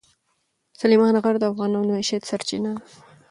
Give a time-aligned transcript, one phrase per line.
[0.79, 2.81] سلیمان غر د افغانانو د معیشت سرچینه ده.